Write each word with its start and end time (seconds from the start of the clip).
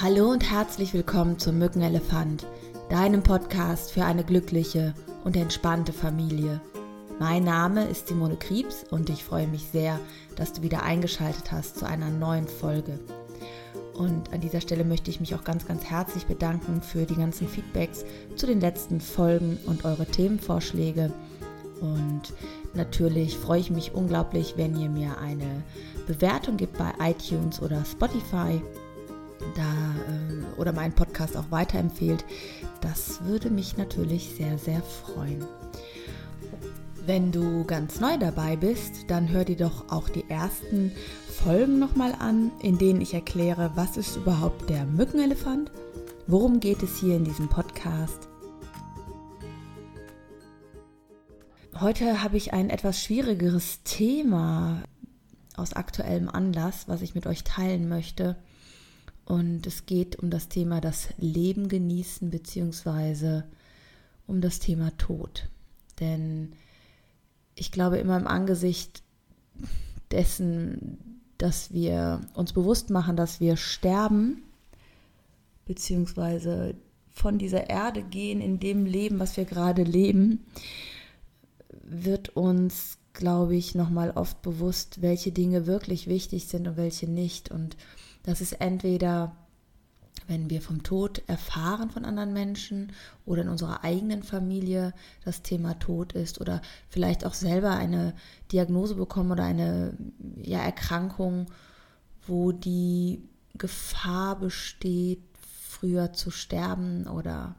Hallo 0.00 0.30
und 0.30 0.48
herzlich 0.48 0.94
willkommen 0.94 1.40
zum 1.40 1.58
Mückenelefant, 1.58 2.46
deinem 2.88 3.24
Podcast 3.24 3.90
für 3.90 4.04
eine 4.04 4.22
glückliche 4.22 4.94
und 5.24 5.36
entspannte 5.36 5.92
Familie. 5.92 6.60
Mein 7.18 7.42
Name 7.42 7.84
ist 7.88 8.06
Simone 8.06 8.36
Kriebs 8.36 8.84
und 8.92 9.10
ich 9.10 9.24
freue 9.24 9.48
mich 9.48 9.64
sehr, 9.72 9.98
dass 10.36 10.52
du 10.52 10.62
wieder 10.62 10.84
eingeschaltet 10.84 11.50
hast 11.50 11.80
zu 11.80 11.84
einer 11.84 12.10
neuen 12.10 12.46
Folge. 12.46 13.00
Und 13.92 14.32
an 14.32 14.40
dieser 14.40 14.60
Stelle 14.60 14.84
möchte 14.84 15.10
ich 15.10 15.18
mich 15.18 15.34
auch 15.34 15.42
ganz, 15.42 15.66
ganz 15.66 15.84
herzlich 15.84 16.26
bedanken 16.26 16.80
für 16.80 17.04
die 17.04 17.16
ganzen 17.16 17.48
Feedbacks 17.48 18.04
zu 18.36 18.46
den 18.46 18.60
letzten 18.60 19.00
Folgen 19.00 19.58
und 19.66 19.84
eure 19.84 20.06
Themenvorschläge. 20.06 21.12
Und 21.80 22.22
natürlich 22.72 23.36
freue 23.36 23.58
ich 23.58 23.72
mich 23.72 23.94
unglaublich, 23.94 24.54
wenn 24.56 24.78
ihr 24.78 24.90
mir 24.90 25.18
eine 25.18 25.64
Bewertung 26.06 26.56
gibt 26.56 26.78
bei 26.78 26.92
iTunes 27.00 27.60
oder 27.60 27.84
Spotify 27.84 28.62
da 29.54 29.62
äh, 29.62 30.60
oder 30.60 30.72
meinen 30.72 30.94
Podcast 30.94 31.36
auch 31.36 31.50
weiterempfehlt. 31.50 32.24
Das 32.80 33.24
würde 33.24 33.50
mich 33.50 33.76
natürlich 33.76 34.34
sehr, 34.36 34.58
sehr 34.58 34.82
freuen. 34.82 35.44
Wenn 37.06 37.32
du 37.32 37.64
ganz 37.64 38.00
neu 38.00 38.18
dabei 38.18 38.56
bist, 38.56 39.08
dann 39.10 39.30
hör 39.30 39.44
dir 39.44 39.56
doch 39.56 39.90
auch 39.90 40.08
die 40.08 40.28
ersten 40.28 40.92
Folgen 41.42 41.78
nochmal 41.78 42.14
an, 42.18 42.50
in 42.62 42.76
denen 42.76 43.00
ich 43.00 43.14
erkläre, 43.14 43.70
was 43.76 43.96
ist 43.96 44.16
überhaupt 44.16 44.68
der 44.68 44.84
Mückenelefant, 44.84 45.70
worum 46.26 46.60
geht 46.60 46.82
es 46.82 46.98
hier 46.98 47.16
in 47.16 47.24
diesem 47.24 47.48
Podcast. 47.48 48.28
Heute 51.80 52.22
habe 52.22 52.36
ich 52.36 52.52
ein 52.52 52.70
etwas 52.70 53.00
schwierigeres 53.00 53.84
Thema 53.84 54.82
aus 55.56 55.74
aktuellem 55.74 56.28
Anlass, 56.28 56.88
was 56.88 57.02
ich 57.02 57.14
mit 57.14 57.26
euch 57.26 57.44
teilen 57.44 57.88
möchte. 57.88 58.36
Und 59.28 59.66
es 59.66 59.84
geht 59.84 60.18
um 60.18 60.30
das 60.30 60.48
Thema 60.48 60.80
das 60.80 61.08
Leben 61.18 61.68
genießen 61.68 62.30
beziehungsweise 62.30 63.44
um 64.26 64.40
das 64.40 64.58
Thema 64.58 64.96
Tod. 64.96 65.50
Denn 66.00 66.54
ich 67.54 67.70
glaube 67.70 67.98
immer 67.98 68.16
im 68.16 68.26
Angesicht 68.26 69.02
dessen, 70.10 71.20
dass 71.36 71.74
wir 71.74 72.22
uns 72.32 72.54
bewusst 72.54 72.88
machen, 72.88 73.16
dass 73.16 73.38
wir 73.38 73.58
sterben, 73.58 74.44
beziehungsweise 75.66 76.74
von 77.10 77.36
dieser 77.36 77.68
Erde 77.68 78.02
gehen 78.02 78.40
in 78.40 78.58
dem 78.58 78.86
Leben, 78.86 79.18
was 79.18 79.36
wir 79.36 79.44
gerade 79.44 79.82
leben, 79.82 80.46
wird 81.82 82.30
uns, 82.30 82.96
glaube 83.12 83.56
ich, 83.56 83.74
nochmal 83.74 84.10
oft 84.12 84.40
bewusst, 84.40 85.02
welche 85.02 85.32
Dinge 85.32 85.66
wirklich 85.66 86.06
wichtig 86.06 86.46
sind 86.46 86.66
und 86.66 86.78
welche 86.78 87.10
nicht. 87.10 87.50
Und 87.50 87.76
das 88.28 88.42
ist 88.42 88.60
entweder, 88.60 89.34
wenn 90.26 90.50
wir 90.50 90.60
vom 90.60 90.82
Tod 90.82 91.22
erfahren 91.28 91.88
von 91.88 92.04
anderen 92.04 92.34
Menschen 92.34 92.92
oder 93.24 93.40
in 93.40 93.48
unserer 93.48 93.84
eigenen 93.84 94.22
Familie 94.22 94.92
das 95.24 95.40
Thema 95.40 95.78
Tod 95.78 96.12
ist 96.12 96.38
oder 96.38 96.60
vielleicht 96.90 97.24
auch 97.24 97.32
selber 97.32 97.70
eine 97.70 98.12
Diagnose 98.52 98.96
bekommen 98.96 99.32
oder 99.32 99.44
eine 99.44 99.96
ja, 100.42 100.58
Erkrankung, 100.58 101.46
wo 102.26 102.52
die 102.52 103.22
Gefahr 103.56 104.38
besteht, 104.38 105.22
früher 105.66 106.12
zu 106.12 106.30
sterben 106.30 107.06
oder 107.06 107.54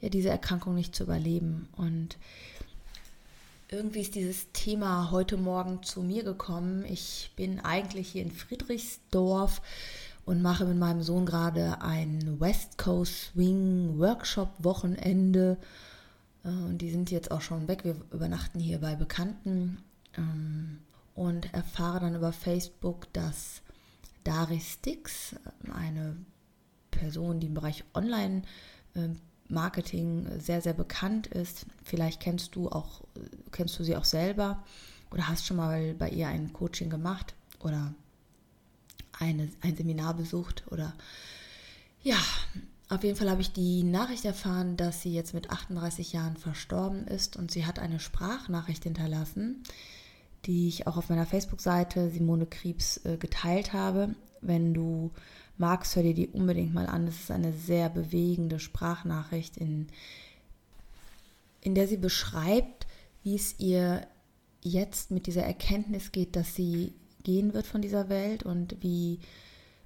ja, 0.00 0.08
diese 0.08 0.30
Erkrankung 0.30 0.74
nicht 0.74 0.96
zu 0.96 1.04
überleben. 1.04 1.68
Und 1.76 2.18
irgendwie 3.68 4.00
ist 4.00 4.14
dieses 4.14 4.52
Thema 4.52 5.10
heute 5.10 5.36
Morgen 5.36 5.82
zu 5.82 6.02
mir 6.02 6.22
gekommen. 6.22 6.84
Ich 6.84 7.32
bin 7.36 7.60
eigentlich 7.60 8.08
hier 8.08 8.22
in 8.22 8.30
Friedrichsdorf 8.30 9.62
und 10.24 10.42
mache 10.42 10.64
mit 10.64 10.78
meinem 10.78 11.02
Sohn 11.02 11.26
gerade 11.26 11.80
ein 11.80 12.40
West 12.40 12.78
Coast 12.78 13.32
Swing 13.32 13.98
Workshop 13.98 14.50
Wochenende. 14.58 15.58
Äh, 16.44 16.48
und 16.48 16.78
die 16.78 16.90
sind 16.90 17.10
jetzt 17.10 17.30
auch 17.30 17.40
schon 17.40 17.68
weg. 17.68 17.84
Wir 17.84 17.96
übernachten 18.12 18.60
hier 18.60 18.80
bei 18.80 18.94
Bekannten 18.94 19.78
ähm, 20.16 20.78
und 21.14 21.52
erfahre 21.52 22.00
dann 22.00 22.14
über 22.14 22.32
Facebook, 22.32 23.12
dass 23.12 23.62
Dari 24.24 24.60
Stix, 24.60 25.36
eine 25.72 26.16
Person, 26.90 27.40
die 27.40 27.48
im 27.48 27.54
Bereich 27.54 27.84
Online 27.94 28.42
ähm, 28.94 29.20
Marketing 29.48 30.26
sehr, 30.38 30.60
sehr 30.60 30.72
bekannt 30.72 31.26
ist. 31.26 31.66
Vielleicht 31.82 32.20
kennst 32.20 32.54
du 32.56 32.68
auch, 32.70 33.02
kennst 33.52 33.78
du 33.78 33.84
sie 33.84 33.96
auch 33.96 34.04
selber 34.04 34.62
oder 35.10 35.28
hast 35.28 35.46
schon 35.46 35.56
mal 35.56 35.94
bei 35.94 36.08
ihr 36.08 36.28
ein 36.28 36.52
Coaching 36.52 36.90
gemacht 36.90 37.34
oder 37.60 37.94
eine, 39.18 39.48
ein 39.60 39.76
Seminar 39.76 40.14
besucht 40.14 40.64
oder 40.70 40.94
ja, 42.02 42.18
auf 42.90 43.02
jeden 43.02 43.16
Fall 43.16 43.30
habe 43.30 43.40
ich 43.40 43.52
die 43.52 43.82
Nachricht 43.82 44.24
erfahren, 44.24 44.76
dass 44.76 45.00
sie 45.00 45.14
jetzt 45.14 45.32
mit 45.32 45.50
38 45.50 46.12
Jahren 46.12 46.36
verstorben 46.36 47.06
ist 47.06 47.36
und 47.36 47.50
sie 47.50 47.64
hat 47.64 47.78
eine 47.78 47.98
Sprachnachricht 47.98 48.84
hinterlassen, 48.84 49.62
die 50.44 50.68
ich 50.68 50.86
auch 50.86 50.96
auf 50.96 51.08
meiner 51.08 51.26
Facebook-Seite 51.26 52.10
Simone 52.10 52.46
Kriebs 52.46 52.98
äh, 53.04 53.16
geteilt 53.16 53.72
habe. 53.72 54.14
Wenn 54.42 54.74
du 54.74 55.12
magst, 55.56 55.96
hör 55.96 56.02
dir 56.02 56.14
die 56.14 56.28
unbedingt 56.28 56.74
mal 56.74 56.86
an. 56.86 57.06
Das 57.06 57.16
ist 57.16 57.30
eine 57.30 57.52
sehr 57.52 57.88
bewegende 57.88 58.58
Sprachnachricht, 58.58 59.56
in, 59.56 59.88
in 61.60 61.74
der 61.74 61.88
sie 61.88 61.96
beschreibt, 61.96 62.86
wie 63.22 63.34
es 63.34 63.58
ihr 63.58 64.06
jetzt 64.62 65.10
mit 65.10 65.26
dieser 65.26 65.44
Erkenntnis 65.44 66.12
geht, 66.12 66.36
dass 66.36 66.54
sie 66.54 66.94
gehen 67.22 67.54
wird 67.54 67.66
von 67.66 67.82
dieser 67.82 68.08
Welt 68.08 68.42
und 68.42 68.76
wie 68.80 69.20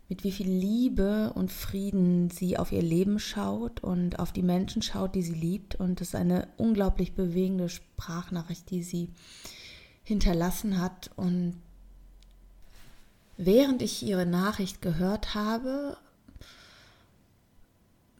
mit 0.08 0.24
wie 0.24 0.32
viel 0.32 0.48
Liebe 0.48 1.32
und 1.34 1.52
Frieden 1.52 2.30
sie 2.30 2.56
auf 2.56 2.72
ihr 2.72 2.82
Leben 2.82 3.18
schaut 3.18 3.80
und 3.84 4.18
auf 4.18 4.32
die 4.32 4.42
Menschen 4.42 4.80
schaut, 4.80 5.14
die 5.14 5.22
sie 5.22 5.34
liebt. 5.34 5.74
Und 5.74 6.00
es 6.00 6.08
ist 6.08 6.14
eine 6.14 6.48
unglaublich 6.56 7.12
bewegende 7.12 7.68
Sprachnachricht, 7.68 8.70
die 8.70 8.82
sie 8.82 9.10
hinterlassen 10.04 10.80
hat 10.80 11.10
und 11.16 11.60
während 13.38 13.80
ich 13.80 14.02
ihre 14.02 14.26
Nachricht 14.26 14.82
gehört 14.82 15.34
habe, 15.34 15.96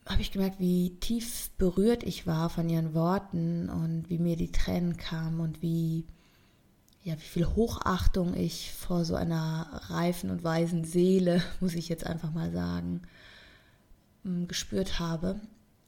habe 0.06 0.22
ich 0.22 0.32
gemerkt, 0.32 0.58
wie 0.58 0.96
tief 1.00 1.50
berührt 1.58 2.02
ich 2.02 2.26
war 2.26 2.48
von 2.48 2.70
ihren 2.70 2.94
Worten 2.94 3.68
und 3.68 4.08
wie 4.08 4.18
mir 4.18 4.36
die 4.36 4.52
Tränen 4.52 4.96
kamen 4.96 5.40
und 5.40 5.60
wie, 5.60 6.06
ja, 7.02 7.14
wie 7.14 7.26
viel 7.26 7.46
Hochachtung 7.46 8.34
ich 8.34 8.72
vor 8.72 9.04
so 9.04 9.16
einer 9.16 9.82
reifen 9.88 10.30
und 10.30 10.44
weisen 10.44 10.84
Seele, 10.84 11.42
muss 11.60 11.74
ich 11.74 11.90
jetzt 11.90 12.06
einfach 12.06 12.32
mal 12.32 12.52
sagen, 12.52 13.02
mm, 14.22 14.46
gespürt 14.46 14.98
habe. 14.98 15.40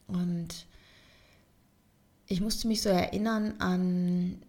Und 0.07 0.67
ich 2.27 2.41
musste 2.41 2.69
mich 2.69 2.83
so 2.83 2.89
erinnern 2.89 3.55
an 3.61 4.43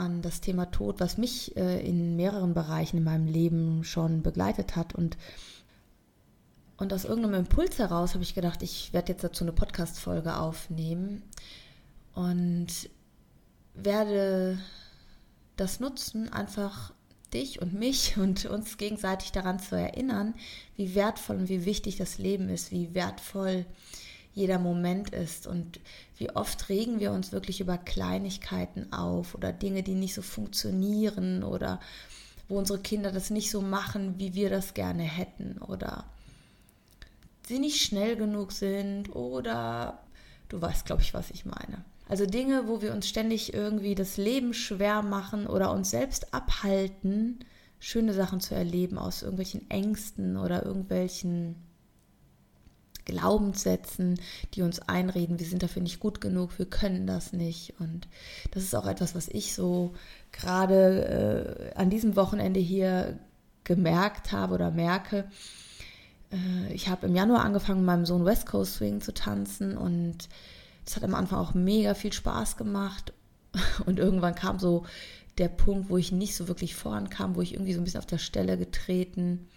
an 0.00 0.22
das 0.22 0.40
Thema 0.40 0.70
Tod, 0.70 0.98
was 0.98 1.18
mich 1.18 1.56
äh, 1.56 1.86
in 1.86 2.16
mehreren 2.16 2.54
Bereichen 2.54 2.96
in 2.96 3.04
meinem 3.04 3.26
Leben 3.26 3.84
schon 3.84 4.22
begleitet 4.22 4.74
hat. 4.74 4.94
Und, 4.94 5.18
und 6.78 6.92
aus 6.92 7.04
irgendeinem 7.04 7.40
Impuls 7.40 7.78
heraus 7.78 8.14
habe 8.14 8.24
ich 8.24 8.34
gedacht, 8.34 8.62
ich 8.62 8.92
werde 8.92 9.12
jetzt 9.12 9.22
dazu 9.22 9.44
eine 9.44 9.52
Podcast-Folge 9.52 10.36
aufnehmen 10.36 11.22
und 12.14 12.68
werde 13.74 14.58
das 15.56 15.78
nutzen, 15.80 16.32
einfach 16.32 16.92
dich 17.34 17.60
und 17.60 17.74
mich 17.74 18.16
und 18.16 18.46
uns 18.46 18.78
gegenseitig 18.78 19.32
daran 19.32 19.60
zu 19.60 19.76
erinnern, 19.76 20.34
wie 20.76 20.94
wertvoll 20.94 21.36
und 21.36 21.48
wie 21.50 21.66
wichtig 21.66 21.96
das 21.96 22.18
Leben 22.18 22.48
ist, 22.48 22.70
wie 22.70 22.94
wertvoll 22.94 23.66
jeder 24.32 24.58
Moment 24.58 25.10
ist 25.10 25.46
und 25.46 25.80
wie 26.16 26.30
oft 26.30 26.68
regen 26.68 27.00
wir 27.00 27.12
uns 27.12 27.32
wirklich 27.32 27.60
über 27.60 27.78
Kleinigkeiten 27.78 28.92
auf 28.92 29.34
oder 29.34 29.52
Dinge, 29.52 29.82
die 29.82 29.94
nicht 29.94 30.14
so 30.14 30.22
funktionieren 30.22 31.42
oder 31.42 31.80
wo 32.48 32.58
unsere 32.58 32.78
Kinder 32.78 33.12
das 33.12 33.30
nicht 33.30 33.50
so 33.50 33.60
machen, 33.60 34.18
wie 34.18 34.34
wir 34.34 34.50
das 34.50 34.74
gerne 34.74 35.02
hätten 35.02 35.58
oder 35.58 36.04
sie 37.46 37.58
nicht 37.58 37.82
schnell 37.82 38.16
genug 38.16 38.52
sind 38.52 39.14
oder 39.14 40.00
du 40.48 40.60
weißt, 40.60 40.86
glaube 40.86 41.02
ich, 41.02 41.14
was 41.14 41.30
ich 41.30 41.44
meine. 41.44 41.84
Also 42.08 42.26
Dinge, 42.26 42.66
wo 42.66 42.82
wir 42.82 42.92
uns 42.92 43.08
ständig 43.08 43.54
irgendwie 43.54 43.94
das 43.94 44.16
Leben 44.16 44.52
schwer 44.52 45.02
machen 45.02 45.46
oder 45.46 45.72
uns 45.72 45.90
selbst 45.90 46.34
abhalten, 46.34 47.38
schöne 47.78 48.14
Sachen 48.14 48.40
zu 48.40 48.54
erleben 48.54 48.98
aus 48.98 49.22
irgendwelchen 49.22 49.70
Ängsten 49.70 50.36
oder 50.36 50.64
irgendwelchen 50.64 51.56
Glaubenssätzen, 53.04 54.20
die 54.54 54.62
uns 54.62 54.80
einreden, 54.80 55.38
wir 55.38 55.46
sind 55.46 55.62
dafür 55.62 55.82
nicht 55.82 56.00
gut 56.00 56.20
genug, 56.20 56.58
wir 56.58 56.66
können 56.66 57.06
das 57.06 57.32
nicht. 57.32 57.74
Und 57.78 58.08
das 58.50 58.62
ist 58.62 58.74
auch 58.74 58.86
etwas, 58.86 59.14
was 59.14 59.28
ich 59.28 59.54
so 59.54 59.94
gerade 60.32 61.72
äh, 61.74 61.78
an 61.78 61.90
diesem 61.90 62.16
Wochenende 62.16 62.60
hier 62.60 63.18
gemerkt 63.64 64.32
habe 64.32 64.54
oder 64.54 64.70
merke. 64.70 65.28
Äh, 66.32 66.72
ich 66.72 66.88
habe 66.88 67.06
im 67.06 67.14
Januar 67.14 67.44
angefangen, 67.44 67.80
mit 67.80 67.86
meinem 67.86 68.06
Sohn 68.06 68.24
West 68.24 68.46
Coast 68.46 68.74
Swing 68.74 69.00
zu 69.00 69.12
tanzen 69.12 69.76
und 69.76 70.28
es 70.86 70.96
hat 70.96 71.04
am 71.04 71.14
Anfang 71.14 71.38
auch 71.38 71.54
mega 71.54 71.94
viel 71.94 72.12
Spaß 72.12 72.56
gemacht. 72.56 73.12
Und 73.86 73.98
irgendwann 73.98 74.34
kam 74.34 74.58
so 74.58 74.86
der 75.38 75.48
Punkt, 75.48 75.90
wo 75.90 75.96
ich 75.96 76.12
nicht 76.12 76.34
so 76.34 76.48
wirklich 76.48 76.74
vorankam, 76.74 77.36
wo 77.36 77.42
ich 77.42 77.54
irgendwie 77.54 77.72
so 77.72 77.80
ein 77.80 77.84
bisschen 77.84 78.00
auf 78.00 78.06
der 78.06 78.18
Stelle 78.18 78.56
getreten 78.56 79.48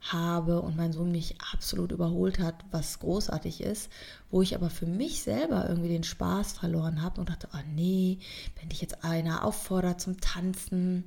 habe 0.00 0.62
und 0.62 0.76
mein 0.76 0.92
Sohn 0.92 1.10
mich 1.10 1.36
absolut 1.52 1.92
überholt 1.92 2.38
hat, 2.38 2.64
was 2.70 3.00
großartig 3.00 3.60
ist, 3.62 3.90
wo 4.30 4.42
ich 4.42 4.54
aber 4.54 4.70
für 4.70 4.86
mich 4.86 5.22
selber 5.22 5.68
irgendwie 5.68 5.88
den 5.88 6.04
Spaß 6.04 6.52
verloren 6.52 7.02
habe 7.02 7.20
und 7.20 7.30
dachte, 7.30 7.48
oh 7.52 7.58
nee, 7.74 8.18
wenn 8.58 8.68
dich 8.68 8.80
jetzt 8.80 9.04
einer 9.04 9.44
auffordert 9.44 10.00
zum 10.00 10.20
Tanzen 10.20 11.04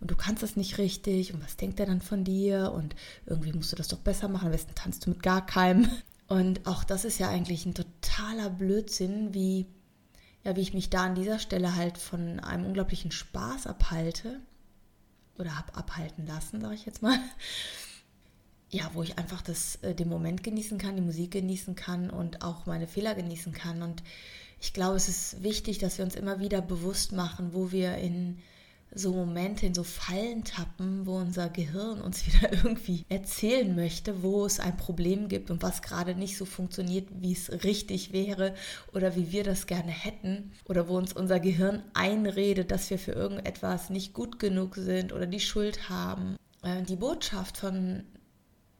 und 0.00 0.10
du 0.10 0.16
kannst 0.16 0.42
das 0.42 0.56
nicht 0.56 0.78
richtig 0.78 1.32
und 1.32 1.42
was 1.42 1.56
denkt 1.56 1.80
er 1.80 1.86
dann 1.86 2.02
von 2.02 2.24
dir 2.24 2.72
und 2.72 2.94
irgendwie 3.26 3.52
musst 3.52 3.72
du 3.72 3.76
das 3.76 3.88
doch 3.88 3.98
besser 3.98 4.28
machen, 4.28 4.46
am 4.46 4.52
besten 4.52 4.74
tanzt 4.74 5.06
du 5.06 5.10
mit 5.10 5.22
gar 5.22 5.44
keinem. 5.44 5.88
Und 6.26 6.66
auch 6.66 6.84
das 6.84 7.04
ist 7.04 7.18
ja 7.18 7.28
eigentlich 7.28 7.66
ein 7.66 7.74
totaler 7.74 8.48
Blödsinn, 8.48 9.34
wie, 9.34 9.66
ja, 10.42 10.56
wie 10.56 10.62
ich 10.62 10.72
mich 10.72 10.88
da 10.88 11.04
an 11.04 11.14
dieser 11.14 11.38
Stelle 11.38 11.76
halt 11.76 11.98
von 11.98 12.40
einem 12.40 12.64
unglaublichen 12.64 13.10
Spaß 13.10 13.66
abhalte 13.66 14.40
oder 15.38 15.58
habe 15.58 15.74
abhalten 15.74 16.26
lassen, 16.26 16.60
sage 16.62 16.74
ich 16.74 16.86
jetzt 16.86 17.02
mal 17.02 17.18
ja, 18.74 18.90
wo 18.92 19.04
ich 19.04 19.16
einfach 19.18 19.40
das, 19.40 19.76
äh, 19.82 19.94
den 19.94 20.08
Moment 20.08 20.42
genießen 20.42 20.78
kann, 20.78 20.96
die 20.96 21.02
Musik 21.02 21.30
genießen 21.30 21.76
kann 21.76 22.10
und 22.10 22.42
auch 22.42 22.66
meine 22.66 22.88
Fehler 22.88 23.14
genießen 23.14 23.52
kann. 23.52 23.82
Und 23.82 24.02
ich 24.60 24.72
glaube, 24.72 24.96
es 24.96 25.08
ist 25.08 25.44
wichtig, 25.44 25.78
dass 25.78 25.96
wir 25.96 26.04
uns 26.04 26.16
immer 26.16 26.40
wieder 26.40 26.60
bewusst 26.60 27.12
machen, 27.12 27.50
wo 27.52 27.70
wir 27.70 27.96
in 27.98 28.38
so 28.92 29.12
Momente, 29.12 29.66
in 29.66 29.74
so 29.74 29.84
Fallen 29.84 30.42
tappen, 30.42 31.06
wo 31.06 31.18
unser 31.18 31.50
Gehirn 31.50 32.00
uns 32.00 32.26
wieder 32.26 32.52
irgendwie 32.52 33.04
erzählen 33.08 33.76
möchte, 33.76 34.24
wo 34.24 34.44
es 34.44 34.58
ein 34.58 34.76
Problem 34.76 35.28
gibt 35.28 35.52
und 35.52 35.62
was 35.62 35.80
gerade 35.80 36.16
nicht 36.16 36.36
so 36.36 36.44
funktioniert, 36.44 37.08
wie 37.20 37.32
es 37.32 37.62
richtig 37.62 38.12
wäre 38.12 38.56
oder 38.92 39.14
wie 39.14 39.30
wir 39.30 39.44
das 39.44 39.68
gerne 39.68 39.92
hätten 39.92 40.50
oder 40.64 40.88
wo 40.88 40.96
uns 40.96 41.12
unser 41.12 41.38
Gehirn 41.38 41.84
einredet, 41.94 42.72
dass 42.72 42.90
wir 42.90 42.98
für 42.98 43.12
irgendetwas 43.12 43.88
nicht 43.88 44.14
gut 44.14 44.40
genug 44.40 44.74
sind 44.74 45.12
oder 45.12 45.26
die 45.26 45.40
Schuld 45.40 45.88
haben. 45.88 46.36
Äh, 46.64 46.82
die 46.82 46.96
Botschaft 46.96 47.56
von 47.56 48.02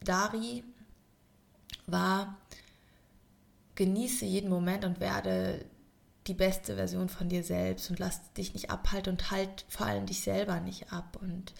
Dari 0.05 0.63
war, 1.87 2.37
genieße 3.75 4.25
jeden 4.25 4.49
Moment 4.49 4.85
und 4.85 4.99
werde 4.99 5.65
die 6.27 6.33
beste 6.33 6.75
Version 6.75 7.09
von 7.09 7.29
dir 7.29 7.43
selbst 7.43 7.89
und 7.89 7.99
lass 7.99 8.33
dich 8.33 8.53
nicht 8.53 8.71
abhalten 8.71 9.13
und 9.13 9.31
halt 9.31 9.65
vor 9.67 9.85
allem 9.85 10.05
dich 10.05 10.21
selber 10.21 10.59
nicht 10.59 10.91
ab. 10.91 11.17
Und 11.21 11.53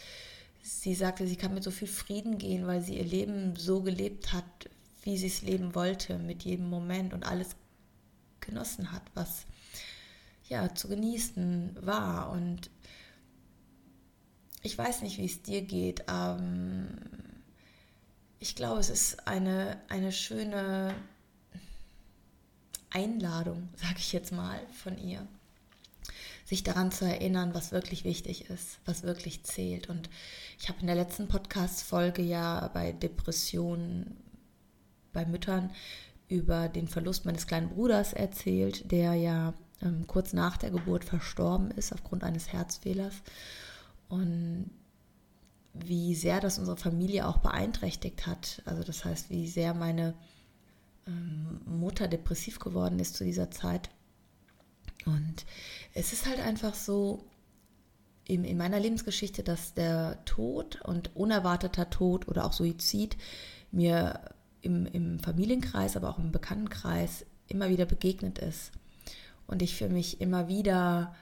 sie 0.64 0.96
sagte, 0.96 1.28
sie 1.28 1.36
kann 1.36 1.54
mit 1.54 1.64
so 1.64 1.72
viel 1.72 1.88
Frieden 1.88 2.38
gehen, 2.38 2.66
weil 2.66 2.82
sie 2.82 2.98
ihr 2.98 3.04
Leben 3.04 3.56
so 3.56 3.82
gelebt 3.82 4.34
hat, 4.34 4.46
wie 5.04 5.18
sie 5.18 5.28
es 5.28 5.44
leben 5.44 5.76
wollte, 5.76 6.18
mit 6.18 6.44
jedem 6.44 6.70
Moment 6.70 7.14
und 7.14 7.26
alles 7.26 7.56
genossen 8.40 8.92
hat, 8.92 9.04
was 9.14 9.46
ja 10.48 10.74
zu 10.74 10.88
genießen 10.88 11.78
war. 11.82 12.32
Und 12.32 12.72
ich 14.64 14.76
weiß 14.76 15.04
nicht, 15.04 15.20
wie 15.20 15.26
es 15.26 15.44
dir 15.44 15.62
geht. 15.62 16.06
Ähm, 16.10 16.88
ich 18.46 18.56
glaube, 18.56 18.80
es 18.80 18.92
ist 18.92 19.28
eine, 19.28 19.82
eine 19.90 20.12
schöne 20.12 20.94
Einladung, 22.92 23.70
sage 23.76 23.96
ich 23.98 24.14
jetzt 24.14 24.32
mal, 24.32 24.60
von 24.72 25.00
ihr, 25.00 25.28
sich 26.46 26.62
daran 26.62 26.92
zu 26.92 27.06
erinnern, 27.06 27.56
was 27.56 27.72
wirklich 27.72 28.04
wichtig 28.04 28.48
ist, 28.52 28.78
was 28.86 29.02
wirklich 29.02 29.44
zählt. 29.46 29.90
Und 29.90 30.12
ich 30.60 30.70
habe 30.70 30.80
in 30.80 30.86
der 30.86 30.96
letzten 30.96 31.28
Podcast-Folge 31.28 32.22
ja 32.22 32.68
bei 32.72 32.92
Depressionen 32.92 34.16
bei 35.12 35.26
Müttern 35.26 35.72
über 36.28 36.70
den 36.70 36.88
Verlust 36.88 37.26
meines 37.26 37.48
kleinen 37.48 37.70
Bruders 37.70 38.14
erzählt, 38.14 38.92
der 38.92 39.16
ja 39.16 39.56
ähm, 39.82 40.06
kurz 40.06 40.34
nach 40.34 40.58
der 40.58 40.70
Geburt 40.70 41.04
verstorben 41.04 41.72
ist 41.72 41.92
aufgrund 41.92 42.24
eines 42.24 42.54
Herzfehlers. 42.54 43.16
Und 44.08 44.70
wie 45.80 46.16
sehr 46.16 46.40
das 46.40 46.58
unsere 46.58 46.78
Familie 46.78 47.28
auch 47.28 47.40
beeinträchtigt 47.40 48.28
hat. 48.28 48.62
Also 48.66 48.84
das 48.84 49.04
heißt, 49.04 49.30
wie 49.30 49.48
sehr 49.48 49.74
meine 49.74 50.14
ähm, 51.08 51.62
Mutter 51.66 52.08
depressiv 52.08 52.60
geworden 52.60 53.00
ist 53.00 53.16
zu 53.16 53.24
dieser 53.24 53.52
Zeit. 53.52 53.90
Und 55.06 55.46
es 55.94 56.14
ist 56.14 56.26
halt 56.26 56.40
einfach 56.40 56.74
so 56.74 57.26
in, 58.26 58.44
in 58.44 58.58
meiner 58.58 58.80
Lebensgeschichte, 58.80 59.44
dass 59.44 59.74
der 59.74 60.24
Tod 60.26 60.82
und 60.82 61.16
unerwarteter 61.16 61.90
Tod 61.90 62.28
oder 62.28 62.46
auch 62.46 62.54
Suizid 62.54 63.18
mir 63.72 64.20
im, 64.62 64.86
im 64.88 65.20
Familienkreis, 65.20 65.96
aber 65.96 66.10
auch 66.10 66.18
im 66.18 66.32
Bekanntenkreis 66.32 67.26
immer 67.48 67.70
wieder 67.70 67.86
begegnet 67.86 68.40
ist. 68.40 68.72
Und 69.46 69.62
ich 69.62 69.76
für 69.76 69.90
mich 69.90 70.22
immer 70.22 70.48
wieder 70.48 71.16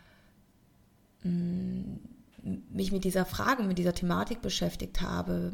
mh, 1.24 1.32
mm, 1.32 2.00
mich 2.44 2.92
mit 2.92 3.04
dieser 3.04 3.26
Frage, 3.26 3.64
mit 3.64 3.78
dieser 3.78 3.96
Thematik 3.96 4.42
beschäftigt 4.42 5.02
habe, 5.02 5.54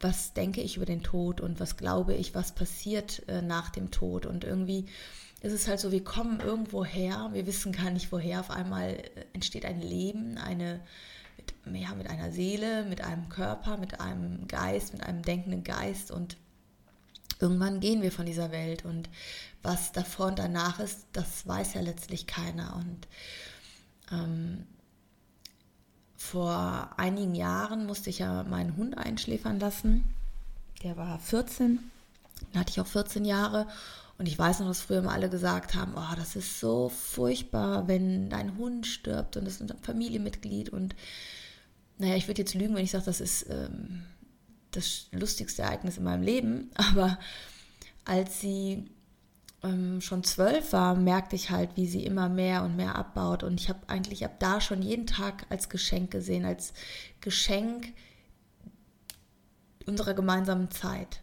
was 0.00 0.34
denke 0.34 0.60
ich 0.60 0.76
über 0.76 0.86
den 0.86 1.02
Tod 1.02 1.40
und 1.40 1.60
was 1.60 1.76
glaube 1.76 2.14
ich, 2.14 2.34
was 2.34 2.52
passiert 2.52 3.26
äh, 3.28 3.40
nach 3.40 3.70
dem 3.70 3.90
Tod. 3.90 4.26
Und 4.26 4.44
irgendwie 4.44 4.86
ist 5.40 5.52
es 5.52 5.68
halt 5.68 5.80
so, 5.80 5.92
wir 5.92 6.04
kommen 6.04 6.40
irgendwo 6.40 6.84
her, 6.84 7.30
wir 7.32 7.46
wissen 7.46 7.72
gar 7.72 7.90
nicht 7.90 8.12
woher, 8.12 8.40
auf 8.40 8.50
einmal 8.50 8.90
äh, 8.90 9.24
entsteht 9.32 9.64
ein 9.64 9.80
Leben, 9.80 10.36
eine, 10.38 10.80
mit, 11.64 11.80
ja, 11.80 11.94
mit 11.94 12.10
einer 12.10 12.30
Seele, 12.30 12.84
mit 12.84 13.02
einem 13.02 13.28
Körper, 13.28 13.78
mit 13.78 14.00
einem 14.00 14.46
Geist, 14.48 14.92
mit 14.92 15.02
einem 15.02 15.22
denkenden 15.22 15.64
Geist. 15.64 16.10
Und 16.10 16.36
irgendwann 17.40 17.80
gehen 17.80 18.02
wir 18.02 18.12
von 18.12 18.26
dieser 18.26 18.50
Welt. 18.50 18.84
Und 18.84 19.08
was 19.62 19.92
davor 19.92 20.26
und 20.26 20.38
danach 20.38 20.78
ist, 20.78 21.06
das 21.12 21.46
weiß 21.46 21.74
ja 21.74 21.80
letztlich 21.80 22.26
keiner. 22.26 22.76
Und 22.76 23.08
ähm, 24.12 24.66
vor 26.26 26.90
einigen 26.96 27.34
Jahren 27.34 27.86
musste 27.86 28.10
ich 28.10 28.18
ja 28.18 28.42
meinen 28.44 28.76
Hund 28.76 28.98
einschläfern 28.98 29.60
lassen. 29.60 30.04
Der 30.82 30.96
war 30.96 31.18
14. 31.18 31.78
Dann 32.52 32.60
hatte 32.60 32.70
ich 32.70 32.80
auch 32.80 32.86
14 32.86 33.24
Jahre. 33.24 33.66
Und 34.18 34.26
ich 34.26 34.38
weiß 34.38 34.60
noch, 34.60 34.68
dass 34.68 34.80
früher 34.80 34.98
immer 34.98 35.12
alle 35.12 35.28
gesagt 35.28 35.74
haben, 35.74 35.92
oh, 35.94 36.16
das 36.16 36.36
ist 36.36 36.58
so 36.58 36.88
furchtbar, 36.88 37.86
wenn 37.86 38.30
dein 38.30 38.56
Hund 38.56 38.86
stirbt 38.86 39.36
und 39.36 39.46
es 39.46 39.60
ist 39.60 39.70
ein 39.70 39.78
Familienmitglied. 39.82 40.70
Und 40.70 40.96
naja, 41.98 42.16
ich 42.16 42.26
würde 42.26 42.42
jetzt 42.42 42.54
lügen, 42.54 42.74
wenn 42.74 42.84
ich 42.84 42.90
sage, 42.90 43.04
das 43.04 43.20
ist 43.20 43.46
ähm, 43.50 44.04
das 44.70 45.06
lustigste 45.12 45.62
Ereignis 45.62 45.98
in 45.98 46.04
meinem 46.04 46.22
Leben. 46.22 46.70
Aber 46.74 47.18
als 48.04 48.40
sie 48.40 48.90
ähm, 49.62 50.00
schon 50.00 50.24
zwölf 50.24 50.72
war, 50.72 50.94
merkte 50.94 51.36
ich 51.36 51.50
halt, 51.50 51.76
wie 51.76 51.86
sie 51.86 52.04
immer 52.04 52.28
mehr 52.28 52.62
und 52.62 52.76
mehr 52.76 52.96
abbaut. 52.96 53.42
Und 53.42 53.60
ich 53.60 53.68
habe 53.68 53.80
eigentlich 53.88 54.24
ab 54.24 54.38
da 54.38 54.60
schon 54.60 54.82
jeden 54.82 55.06
Tag 55.06 55.46
als 55.48 55.68
Geschenk 55.68 56.10
gesehen, 56.10 56.44
als 56.44 56.72
Geschenk 57.20 57.92
unserer 59.86 60.14
gemeinsamen 60.14 60.70
Zeit. 60.70 61.22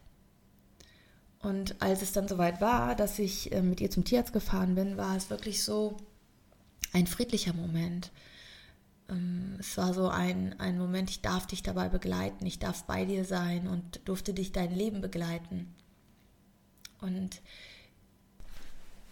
Und 1.40 1.80
als 1.82 2.00
es 2.00 2.12
dann 2.12 2.26
soweit 2.26 2.60
war, 2.60 2.94
dass 2.94 3.18
ich 3.18 3.52
äh, 3.52 3.60
mit 3.60 3.80
ihr 3.80 3.90
zum 3.90 4.04
Tierarzt 4.04 4.32
gefahren 4.32 4.74
bin, 4.74 4.96
war 4.96 5.14
es 5.14 5.28
wirklich 5.28 5.62
so 5.62 5.98
ein 6.92 7.06
friedlicher 7.06 7.52
Moment. 7.52 8.10
Ähm, 9.10 9.56
es 9.60 9.76
war 9.76 9.92
so 9.92 10.08
ein, 10.08 10.58
ein 10.58 10.78
Moment, 10.78 11.10
ich 11.10 11.20
darf 11.20 11.46
dich 11.46 11.62
dabei 11.62 11.90
begleiten, 11.90 12.46
ich 12.46 12.58
darf 12.58 12.84
bei 12.84 13.04
dir 13.04 13.26
sein 13.26 13.68
und 13.68 14.00
durfte 14.06 14.32
dich 14.32 14.52
dein 14.52 14.74
Leben 14.74 15.02
begleiten. 15.02 15.74
Und 17.00 17.42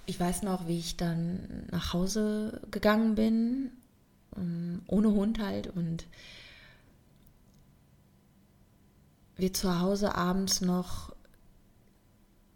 ich 0.06 0.18
weiß 0.18 0.42
noch, 0.42 0.66
wie 0.66 0.78
ich 0.78 0.96
dann 0.96 1.66
nach 1.70 1.92
Hause 1.92 2.60
gegangen 2.70 3.14
bin, 3.14 3.70
ähm, 4.36 4.82
ohne 4.86 5.12
Hund 5.12 5.38
halt, 5.38 5.68
und 5.68 6.06
wir 9.36 9.52
zu 9.52 9.80
Hause 9.80 10.14
abends 10.14 10.60
noch 10.60 11.14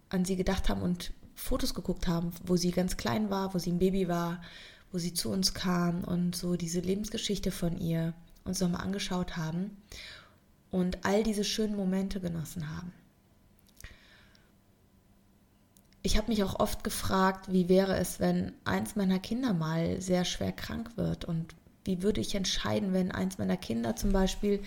an 0.08 0.24
sie 0.24 0.36
gedacht 0.36 0.68
haben 0.68 0.82
und 0.82 1.12
Fotos 1.34 1.74
geguckt 1.74 2.06
haben, 2.06 2.32
wo 2.44 2.56
sie 2.56 2.70
ganz 2.70 2.96
klein 2.96 3.30
war, 3.30 3.54
wo 3.54 3.58
sie 3.58 3.72
ein 3.72 3.78
Baby 3.78 4.08
war, 4.08 4.40
wo 4.92 4.98
sie 4.98 5.12
zu 5.12 5.30
uns 5.30 5.52
kam 5.52 6.04
und 6.04 6.34
so 6.34 6.56
diese 6.56 6.80
Lebensgeschichte 6.80 7.50
von 7.50 7.76
ihr 7.78 8.14
uns 8.44 8.60
nochmal 8.60 8.82
angeschaut 8.82 9.36
haben 9.36 9.76
und 10.70 11.04
all 11.04 11.22
diese 11.22 11.44
schönen 11.44 11.76
Momente 11.76 12.20
genossen 12.20 12.70
haben 12.76 12.92
ich 16.06 16.16
habe 16.16 16.28
mich 16.28 16.44
auch 16.44 16.60
oft 16.60 16.84
gefragt, 16.84 17.52
wie 17.52 17.68
wäre 17.68 17.96
es, 17.96 18.20
wenn 18.20 18.52
eins 18.64 18.94
meiner 18.94 19.18
Kinder 19.18 19.52
mal 19.52 20.00
sehr 20.00 20.24
schwer 20.24 20.52
krank 20.52 20.96
wird 20.96 21.24
und 21.24 21.52
wie 21.84 22.00
würde 22.00 22.20
ich 22.20 22.36
entscheiden, 22.36 22.92
wenn 22.92 23.10
eins 23.10 23.38
meiner 23.38 23.56
Kinder 23.56 23.96
zum 23.96 24.12
Beispiel 24.12 24.62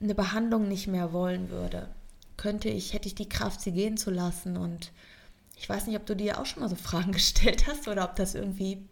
eine 0.00 0.14
Behandlung 0.14 0.66
nicht 0.66 0.86
mehr 0.86 1.12
wollen 1.12 1.50
würde? 1.50 1.90
Könnte 2.38 2.70
ich, 2.70 2.94
hätte 2.94 3.06
ich 3.06 3.14
die 3.14 3.28
Kraft, 3.28 3.60
sie 3.60 3.72
gehen 3.72 3.98
zu 3.98 4.10
lassen? 4.10 4.56
Und 4.56 4.90
ich 5.56 5.68
weiß 5.68 5.86
nicht, 5.86 5.96
ob 5.96 6.06
du 6.06 6.16
dir 6.16 6.40
auch 6.40 6.46
schon 6.46 6.62
mal 6.62 6.70
so 6.70 6.76
Fragen 6.82 7.12
gestellt 7.12 7.66
hast 7.66 7.86
oder 7.86 8.04
ob 8.04 8.16
das 8.16 8.34
irgendwie 8.34 8.82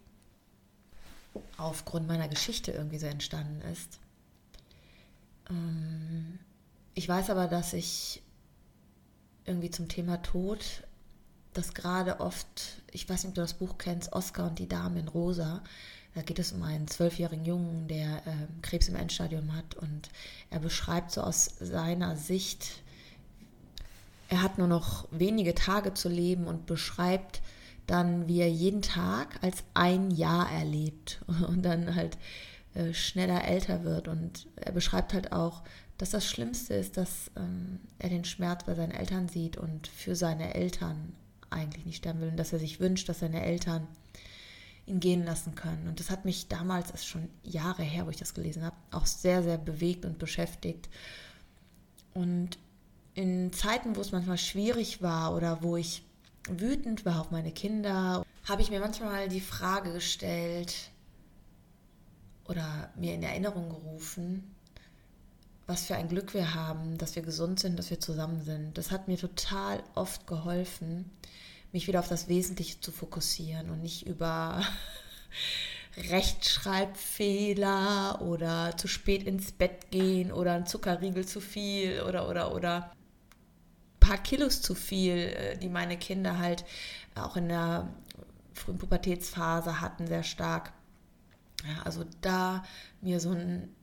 aufgrund 1.57 2.07
meiner 2.07 2.27
Geschichte 2.27 2.73
irgendwie 2.73 2.99
so 2.99 3.07
entstanden 3.07 3.61
ist. 3.71 3.97
Ähm, 5.49 6.37
ich 6.93 7.09
weiß 7.09 7.31
aber, 7.31 7.47
dass 7.47 7.73
ich 7.73 8.21
irgendwie 9.45 9.71
zum 9.71 9.87
Thema 9.87 10.21
Tod 10.21 10.83
dass 11.57 11.73
gerade 11.73 12.19
oft, 12.19 12.81
ich 12.91 13.09
weiß 13.09 13.23
nicht, 13.23 13.29
ob 13.29 13.35
du 13.35 13.41
das 13.41 13.55
Buch 13.55 13.77
kennst, 13.77 14.13
Oscar 14.13 14.47
und 14.47 14.59
die 14.59 14.67
Dame 14.67 14.99
in 14.99 15.07
Rosa, 15.07 15.63
Da 16.15 16.21
geht 16.21 16.39
es 16.39 16.51
um 16.51 16.63
einen 16.63 16.87
zwölfjährigen 16.87 17.45
Jungen, 17.45 17.87
der 17.87 18.17
äh, 18.25 18.47
Krebs 18.61 18.87
im 18.89 18.95
Endstadium 18.95 19.55
hat 19.55 19.75
und 19.75 20.09
er 20.49 20.59
beschreibt 20.59 21.11
so 21.11 21.21
aus 21.21 21.45
seiner 21.59 22.15
Sicht, 22.15 22.81
er 24.29 24.41
hat 24.41 24.57
nur 24.57 24.67
noch 24.67 25.07
wenige 25.11 25.55
Tage 25.55 25.93
zu 25.93 26.09
leben 26.09 26.47
und 26.47 26.65
beschreibt 26.65 27.41
dann, 27.85 28.27
wie 28.27 28.39
er 28.39 28.49
jeden 28.49 28.81
Tag 28.81 29.41
als 29.41 29.63
ein 29.73 30.11
Jahr 30.11 30.51
erlebt 30.51 31.21
und 31.47 31.63
dann 31.63 31.95
halt 31.95 32.17
äh, 32.73 32.93
schneller 32.93 33.45
älter 33.45 33.83
wird. 33.83 34.07
Und 34.07 34.47
er 34.57 34.73
beschreibt 34.73 35.13
halt 35.13 35.31
auch, 35.31 35.63
dass 35.97 36.11
das 36.11 36.25
Schlimmste 36.25 36.73
ist, 36.75 36.97
dass 36.97 37.31
ähm, 37.35 37.79
er 37.99 38.09
den 38.09 38.25
Schmerz 38.25 38.65
bei 38.65 38.75
seinen 38.75 38.91
Eltern 38.91 39.29
sieht 39.29 39.57
und 39.57 39.87
für 39.87 40.15
seine 40.15 40.53
Eltern 40.53 41.15
eigentlich 41.49 41.85
nicht 41.85 41.97
sterben 41.97 42.21
will 42.21 42.29
und 42.29 42.37
dass 42.37 42.53
er 42.53 42.59
sich 42.59 42.79
wünscht, 42.79 43.09
dass 43.09 43.19
seine 43.19 43.43
Eltern 43.43 43.87
ihn 44.85 44.99
gehen 44.99 45.25
lassen 45.25 45.55
können. 45.55 45.87
Und 45.87 45.99
das 45.99 46.09
hat 46.09 46.25
mich 46.25 46.47
damals, 46.47 46.91
das 46.91 47.01
ist 47.01 47.07
schon 47.07 47.27
Jahre 47.43 47.83
her, 47.83 48.05
wo 48.05 48.09
ich 48.09 48.17
das 48.17 48.33
gelesen 48.33 48.63
habe, 48.63 48.75
auch 48.91 49.05
sehr, 49.05 49.43
sehr 49.43 49.57
bewegt 49.57 50.05
und 50.05 50.17
beschäftigt. 50.17 50.89
Und 52.13 52.57
in 53.13 53.51
Zeiten, 53.51 53.95
wo 53.95 54.01
es 54.01 54.11
manchmal 54.11 54.37
schwierig 54.37 55.01
war 55.01 55.35
oder 55.35 55.61
wo 55.61 55.75
ich 55.75 56.03
wütend 56.49 57.05
war 57.05 57.21
auf 57.21 57.31
meine 57.31 57.51
Kinder, 57.51 58.25
habe 58.45 58.61
ich 58.61 58.69
mir 58.69 58.79
manchmal 58.79 59.27
die 59.27 59.41
Frage 59.41 59.91
gestellt 59.91 60.91
oder 62.45 62.91
mir 62.95 63.13
in 63.13 63.23
Erinnerung 63.23 63.69
gerufen, 63.69 64.55
was 65.67 65.85
für 65.85 65.95
ein 65.95 66.07
Glück 66.07 66.33
wir 66.33 66.55
haben, 66.55 66.97
dass 66.97 67.15
wir 67.15 67.21
gesund 67.21 67.59
sind, 67.59 67.77
dass 67.77 67.89
wir 67.89 67.99
zusammen 67.99 68.41
sind. 68.41 68.77
Das 68.77 68.91
hat 68.91 69.09
mir 69.09 69.17
total 69.17 69.83
oft 69.95 70.25
geholfen, 70.25 71.11
mich 71.73 71.87
wieder 71.87 71.99
auf 71.99 72.07
das 72.07 72.29
Wesentliche 72.29 72.79
zu 72.79 72.93
fokussieren 72.93 73.69
und 73.69 73.81
nicht 73.81 74.07
über 74.07 74.63
Rechtschreibfehler 75.97 78.21
oder 78.21 78.77
zu 78.77 78.87
spät 78.87 79.23
ins 79.23 79.51
Bett 79.51 79.91
gehen 79.91 80.31
oder 80.31 80.53
ein 80.53 80.65
Zuckerriegel 80.65 81.25
zu 81.25 81.41
viel 81.41 82.01
oder 82.01 82.29
oder 82.29 82.55
oder 82.55 82.93
paar 83.99 84.17
Kilos 84.17 84.61
zu 84.61 84.73
viel, 84.73 85.17
äh, 85.17 85.57
die 85.57 85.69
meine 85.69 85.97
Kinder 85.97 86.37
halt 86.37 86.63
auch 87.15 87.35
in 87.35 87.49
der 87.49 87.89
frühen 88.53 88.77
Pubertätsphase 88.77 89.81
hatten, 89.81 90.07
sehr 90.07 90.23
stark. 90.23 90.71
Ja, 91.67 91.81
also 91.83 92.05
da 92.21 92.63
mir 93.01 93.19
so, 93.19 93.31
ein, 93.31 93.75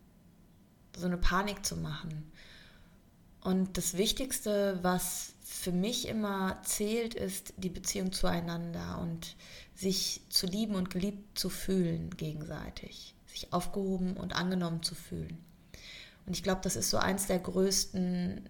so 0.96 1.06
eine 1.06 1.18
Panik 1.18 1.64
zu 1.64 1.76
machen. 1.76 2.30
Und 3.40 3.76
das 3.76 3.96
Wichtigste, 3.96 4.78
was 4.82 5.34
für 5.42 5.72
mich 5.72 6.08
immer 6.08 6.60
zählt, 6.62 7.14
ist 7.14 7.52
die 7.58 7.68
Beziehung 7.68 8.12
zueinander 8.12 8.98
und 9.00 9.36
sich 9.74 10.22
zu 10.30 10.46
lieben 10.46 10.74
und 10.74 10.90
geliebt 10.90 11.38
zu 11.38 11.50
fühlen 11.50 12.10
gegenseitig, 12.16 13.14
sich 13.26 13.52
aufgehoben 13.52 14.16
und 14.16 14.34
angenommen 14.34 14.82
zu 14.82 14.94
fühlen. 14.94 15.38
Und 16.26 16.34
ich 16.34 16.42
glaube, 16.42 16.62
das 16.62 16.76
ist 16.76 16.90
so 16.90 16.96
eins 16.96 17.26
der 17.26 17.38
größten 17.38 18.48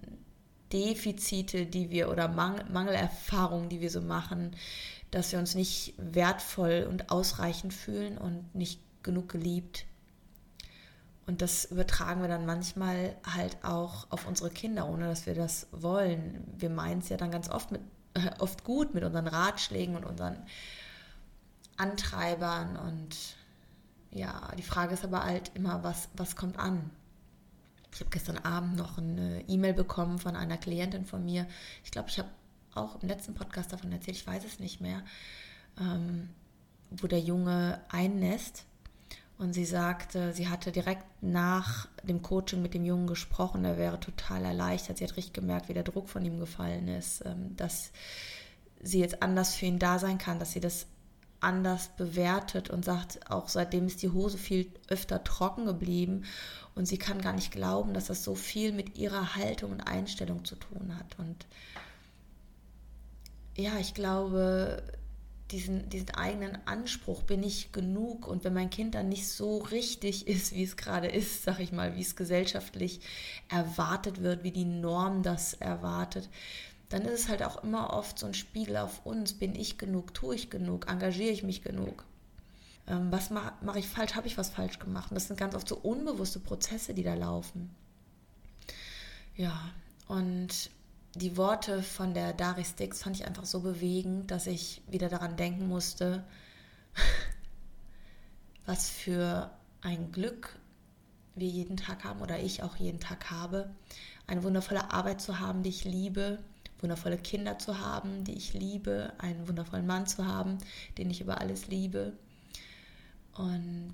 Defizite, 0.72 1.66
die 1.66 1.90
wir 1.90 2.08
oder 2.08 2.28
Mangel, 2.28 2.64
Mangelerfahrungen, 2.70 3.68
die 3.68 3.80
wir 3.80 3.90
so 3.90 4.00
machen, 4.00 4.56
dass 5.10 5.32
wir 5.32 5.38
uns 5.38 5.54
nicht 5.54 5.94
wertvoll 5.98 6.86
und 6.88 7.10
ausreichend 7.10 7.72
fühlen 7.72 8.18
und 8.18 8.54
nicht 8.54 8.80
genug 9.02 9.28
geliebt. 9.28 9.86
Und 11.26 11.40
das 11.40 11.64
übertragen 11.66 12.20
wir 12.20 12.28
dann 12.28 12.44
manchmal 12.44 13.16
halt 13.24 13.56
auch 13.62 14.10
auf 14.10 14.26
unsere 14.26 14.50
Kinder, 14.50 14.86
ohne 14.88 15.08
dass 15.08 15.26
wir 15.26 15.34
das 15.34 15.66
wollen. 15.72 16.44
Wir 16.58 16.68
meinen 16.68 17.00
es 17.00 17.08
ja 17.08 17.16
dann 17.16 17.30
ganz 17.30 17.48
oft, 17.48 17.70
mit, 17.70 17.80
oft 18.38 18.64
gut 18.64 18.94
mit 18.94 19.04
unseren 19.04 19.26
Ratschlägen 19.26 19.96
und 19.96 20.04
unseren 20.04 20.36
Antreibern. 21.76 22.76
Und 22.76 23.16
ja, 24.10 24.52
die 24.58 24.62
Frage 24.62 24.94
ist 24.94 25.04
aber 25.04 25.24
halt 25.24 25.50
immer, 25.54 25.82
was, 25.82 26.08
was 26.14 26.36
kommt 26.36 26.58
an? 26.58 26.90
Ich 27.94 28.00
habe 28.00 28.10
gestern 28.10 28.38
Abend 28.38 28.76
noch 28.76 28.98
eine 28.98 29.42
E-Mail 29.48 29.72
bekommen 29.72 30.18
von 30.18 30.36
einer 30.36 30.58
Klientin 30.58 31.06
von 31.06 31.24
mir. 31.24 31.46
Ich 31.84 31.90
glaube, 31.90 32.08
ich 32.10 32.18
habe 32.18 32.28
auch 32.74 33.00
im 33.02 33.08
letzten 33.08 33.34
Podcast 33.34 33.72
davon 33.72 33.92
erzählt, 33.92 34.16
ich 34.16 34.26
weiß 34.26 34.44
es 34.44 34.58
nicht 34.58 34.80
mehr, 34.80 35.02
ähm, 35.80 36.28
wo 36.90 37.06
der 37.06 37.20
Junge 37.20 37.80
einnässt. 37.88 38.64
Und 39.36 39.52
sie 39.52 39.64
sagte, 39.64 40.32
sie 40.32 40.48
hatte 40.48 40.70
direkt 40.70 41.04
nach 41.20 41.88
dem 42.04 42.22
Coaching 42.22 42.62
mit 42.62 42.72
dem 42.72 42.84
Jungen 42.84 43.08
gesprochen, 43.08 43.64
er 43.64 43.78
wäre 43.78 43.98
total 43.98 44.44
erleichtert. 44.44 44.98
Sie 44.98 45.04
hat 45.04 45.16
richtig 45.16 45.32
gemerkt, 45.32 45.68
wie 45.68 45.74
der 45.74 45.82
Druck 45.82 46.08
von 46.08 46.24
ihm 46.24 46.38
gefallen 46.38 46.86
ist, 46.86 47.24
ähm, 47.26 47.56
dass 47.56 47.90
sie 48.80 49.00
jetzt 49.00 49.22
anders 49.22 49.54
für 49.54 49.66
ihn 49.66 49.78
da 49.78 49.98
sein 49.98 50.18
kann, 50.18 50.38
dass 50.38 50.52
sie 50.52 50.60
das 50.60 50.86
anders 51.40 51.90
bewertet 51.96 52.70
und 52.70 52.84
sagt, 52.84 53.30
auch 53.30 53.48
seitdem 53.48 53.86
ist 53.86 54.02
die 54.02 54.10
Hose 54.10 54.38
viel 54.38 54.70
öfter 54.88 55.22
trocken 55.24 55.66
geblieben 55.66 56.24
und 56.74 56.86
sie 56.86 56.96
kann 56.96 57.20
gar 57.20 57.34
nicht 57.34 57.52
glauben, 57.52 57.92
dass 57.92 58.06
das 58.06 58.24
so 58.24 58.34
viel 58.34 58.72
mit 58.72 58.96
ihrer 58.96 59.34
Haltung 59.36 59.72
und 59.72 59.82
Einstellung 59.82 60.44
zu 60.44 60.56
tun 60.56 60.96
hat. 60.96 61.18
Und 61.18 61.46
ja, 63.56 63.78
ich 63.78 63.94
glaube, 63.94 64.82
diesen, 65.50 65.88
diesen 65.90 66.10
eigenen 66.10 66.58
Anspruch, 66.66 67.22
bin 67.22 67.42
ich 67.42 67.72
genug? 67.72 68.26
Und 68.26 68.44
wenn 68.44 68.54
mein 68.54 68.70
Kind 68.70 68.94
dann 68.94 69.08
nicht 69.08 69.28
so 69.28 69.58
richtig 69.58 70.26
ist, 70.26 70.54
wie 70.54 70.64
es 70.64 70.76
gerade 70.76 71.08
ist, 71.08 71.44
sag 71.44 71.60
ich 71.60 71.72
mal, 71.72 71.96
wie 71.96 72.02
es 72.02 72.16
gesellschaftlich 72.16 73.00
erwartet 73.48 74.22
wird, 74.22 74.42
wie 74.42 74.52
die 74.52 74.64
Norm 74.64 75.22
das 75.22 75.54
erwartet, 75.54 76.28
dann 76.88 77.02
ist 77.02 77.20
es 77.20 77.28
halt 77.28 77.42
auch 77.42 77.62
immer 77.64 77.92
oft 77.92 78.18
so 78.18 78.26
ein 78.26 78.34
Spiegel 78.34 78.76
auf 78.76 79.04
uns. 79.04 79.32
Bin 79.32 79.54
ich 79.54 79.78
genug? 79.78 80.14
Tue 80.14 80.34
ich 80.34 80.50
genug? 80.50 80.88
Engagiere 80.88 81.32
ich 81.32 81.42
mich 81.42 81.62
genug? 81.62 82.04
Ähm, 82.86 83.10
was 83.10 83.30
mache 83.30 83.52
mach 83.62 83.76
ich 83.76 83.88
falsch? 83.88 84.14
Habe 84.14 84.26
ich 84.26 84.38
was 84.38 84.50
falsch 84.50 84.78
gemacht? 84.78 85.10
Und 85.10 85.16
das 85.16 85.26
sind 85.26 85.38
ganz 85.38 85.54
oft 85.54 85.68
so 85.68 85.76
unbewusste 85.76 86.40
Prozesse, 86.40 86.94
die 86.94 87.02
da 87.02 87.14
laufen. 87.14 87.74
Ja, 89.36 89.72
und 90.06 90.70
die 91.14 91.36
Worte 91.36 91.82
von 91.82 92.14
der 92.14 92.32
Dari 92.32 92.64
Sticks 92.64 93.02
fand 93.02 93.16
ich 93.16 93.26
einfach 93.26 93.44
so 93.44 93.60
bewegend, 93.60 94.30
dass 94.30 94.46
ich 94.46 94.82
wieder 94.88 95.08
daran 95.08 95.36
denken 95.36 95.68
musste, 95.68 96.24
was 98.66 98.88
für 98.88 99.50
ein 99.80 100.10
Glück 100.12 100.58
wir 101.34 101.48
jeden 101.48 101.76
Tag 101.76 102.04
haben 102.04 102.20
oder 102.20 102.40
ich 102.40 102.62
auch 102.62 102.76
jeden 102.76 103.00
Tag 103.00 103.30
habe. 103.30 103.70
Eine 104.26 104.42
wundervolle 104.42 104.92
Arbeit 104.92 105.20
zu 105.20 105.38
haben, 105.38 105.62
die 105.62 105.70
ich 105.70 105.84
liebe, 105.84 106.38
wundervolle 106.80 107.18
Kinder 107.18 107.58
zu 107.58 107.78
haben, 107.80 108.24
die 108.24 108.34
ich 108.34 108.54
liebe, 108.54 109.12
einen 109.18 109.46
wundervollen 109.46 109.86
Mann 109.86 110.06
zu 110.06 110.26
haben, 110.26 110.58
den 110.98 111.10
ich 111.10 111.20
über 111.20 111.40
alles 111.40 111.68
liebe 111.68 112.12
und 113.34 113.92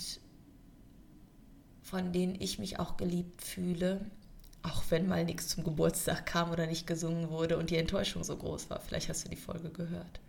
von 1.83 2.13
denen 2.13 2.37
ich 2.41 2.59
mich 2.59 2.79
auch 2.79 2.97
geliebt 2.97 3.43
fühle, 3.43 4.07
auch 4.63 4.83
wenn 4.91 5.09
mal 5.09 5.25
nichts 5.25 5.49
zum 5.49 5.65
Geburtstag 5.65 6.27
kam 6.27 6.51
oder 6.51 6.67
nicht 6.67 6.87
gesungen 6.87 7.31
wurde 7.31 7.57
und 7.57 7.71
die 7.71 7.77
Enttäuschung 7.77 8.25
so 8.25 8.37
groß 8.37 8.71
war. 8.71 8.81
Vielleicht 8.81 9.09
hast 9.09 9.25
du 9.25 9.29
die 9.29 9.37
Folge 9.37 9.71
gehört. 9.71 10.21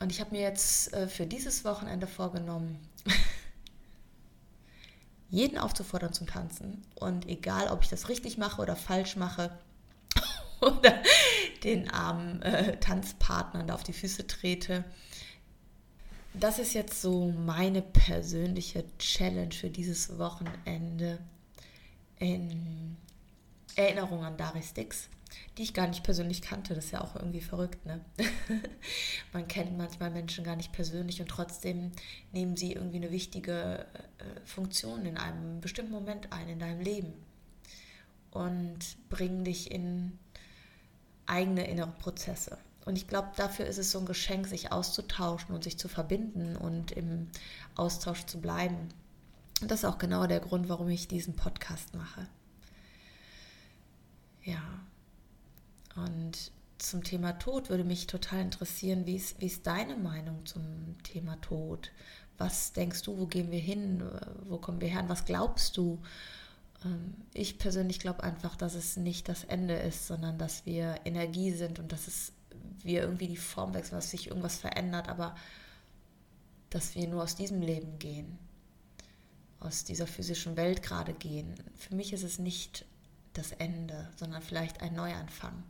Und 0.00 0.12
ich 0.12 0.20
habe 0.20 0.30
mir 0.30 0.42
jetzt 0.42 0.92
äh, 0.92 1.08
für 1.08 1.26
dieses 1.26 1.64
Wochenende 1.64 2.06
vorgenommen, 2.06 2.78
jeden 5.30 5.58
aufzufordern 5.58 6.12
zum 6.12 6.26
Tanzen. 6.26 6.84
Und 6.94 7.28
egal, 7.28 7.68
ob 7.68 7.82
ich 7.82 7.88
das 7.88 8.08
richtig 8.08 8.38
mache 8.38 8.62
oder 8.62 8.76
falsch 8.76 9.16
mache 9.16 9.58
oder 10.60 11.02
den 11.64 11.90
armen 11.90 12.42
äh, 12.42 12.78
Tanzpartnern 12.78 13.66
da 13.66 13.74
auf 13.74 13.82
die 13.82 13.92
Füße 13.92 14.26
trete, 14.26 14.84
das 16.34 16.58
ist 16.58 16.74
jetzt 16.74 17.02
so 17.02 17.32
meine 17.32 17.82
persönliche 17.82 18.84
Challenge 18.98 19.52
für 19.52 19.70
dieses 19.70 20.18
Wochenende 20.18 21.18
in 22.18 22.96
Erinnerung 23.76 24.24
an 24.24 24.36
Daris 24.36 24.74
Dix, 24.74 25.08
die 25.56 25.62
ich 25.62 25.74
gar 25.74 25.86
nicht 25.86 26.02
persönlich 26.02 26.42
kannte. 26.42 26.74
Das 26.74 26.86
ist 26.86 26.90
ja 26.90 27.00
auch 27.00 27.14
irgendwie 27.14 27.40
verrückt, 27.40 27.84
ne? 27.86 28.00
Man 29.32 29.46
kennt 29.46 29.76
manchmal 29.76 30.10
Menschen 30.10 30.44
gar 30.44 30.56
nicht 30.56 30.72
persönlich 30.72 31.20
und 31.20 31.28
trotzdem 31.28 31.92
nehmen 32.32 32.56
sie 32.56 32.72
irgendwie 32.72 32.96
eine 32.96 33.10
wichtige 33.10 33.86
äh, 34.18 34.46
Funktion 34.46 35.06
in 35.06 35.16
einem 35.16 35.60
bestimmten 35.60 35.92
Moment 35.92 36.32
ein 36.32 36.48
in 36.48 36.58
deinem 36.58 36.80
Leben 36.80 37.12
und 38.30 38.78
bringen 39.08 39.44
dich 39.44 39.70
in 39.70 40.18
eigene 41.26 41.66
innere 41.66 41.92
Prozesse. 41.98 42.58
Und 42.84 42.96
ich 42.96 43.06
glaube, 43.06 43.28
dafür 43.36 43.66
ist 43.66 43.78
es 43.78 43.90
so 43.90 43.98
ein 43.98 44.06
Geschenk, 44.06 44.46
sich 44.46 44.72
auszutauschen 44.72 45.54
und 45.54 45.62
sich 45.62 45.78
zu 45.78 45.88
verbinden 45.88 46.56
und 46.56 46.90
im 46.90 47.28
Austausch 47.74 48.24
zu 48.24 48.40
bleiben. 48.40 48.88
Und 49.60 49.70
das 49.70 49.80
ist 49.80 49.84
auch 49.84 49.98
genau 49.98 50.26
der 50.26 50.40
Grund, 50.40 50.68
warum 50.68 50.88
ich 50.88 51.08
diesen 51.08 51.34
Podcast 51.34 51.94
mache. 51.94 52.28
Ja. 54.44 54.62
Und 55.96 56.52
zum 56.78 57.02
Thema 57.02 57.32
Tod 57.32 57.70
würde 57.70 57.82
mich 57.82 58.06
total 58.06 58.40
interessieren, 58.40 59.04
wie 59.04 59.16
ist, 59.16 59.40
wie 59.40 59.46
ist 59.46 59.66
deine 59.66 59.96
Meinung 59.96 60.46
zum 60.46 60.62
Thema 61.02 61.40
Tod? 61.40 61.90
Was 62.38 62.72
denkst 62.72 63.02
du, 63.02 63.18
wo 63.18 63.26
gehen 63.26 63.50
wir 63.50 63.58
hin? 63.58 64.02
Wo 64.44 64.58
kommen 64.58 64.80
wir 64.80 64.88
her? 64.88 65.04
Was 65.08 65.24
glaubst 65.24 65.76
du? 65.76 65.98
Ähm, 66.84 67.14
ich 67.34 67.58
persönlich 67.58 67.98
glaube 67.98 68.22
einfach, 68.22 68.54
dass 68.54 68.74
es 68.74 68.96
nicht 68.96 69.28
das 69.28 69.42
Ende 69.44 69.74
ist, 69.74 70.06
sondern 70.06 70.38
dass 70.38 70.64
wir 70.66 71.00
Energie 71.04 71.50
sind 71.50 71.80
und 71.80 71.90
dass 71.90 72.06
es 72.06 72.32
wir 72.82 73.02
irgendwie 73.02 73.28
die 73.28 73.36
Form 73.36 73.74
wechseln, 73.74 73.96
dass 73.96 74.10
sich 74.10 74.28
irgendwas 74.28 74.56
verändert, 74.56 75.08
aber 75.08 75.34
dass 76.70 76.94
wir 76.94 77.08
nur 77.08 77.22
aus 77.24 77.34
diesem 77.34 77.60
Leben 77.60 77.98
gehen, 77.98 78.38
aus 79.60 79.84
dieser 79.84 80.06
physischen 80.06 80.56
Welt 80.56 80.82
gerade 80.82 81.12
gehen. 81.12 81.54
Für 81.76 81.94
mich 81.94 82.12
ist 82.12 82.22
es 82.22 82.38
nicht 82.38 82.84
das 83.32 83.52
Ende, 83.52 84.08
sondern 84.16 84.42
vielleicht 84.42 84.82
ein 84.82 84.94
Neuanfang. 84.94 85.62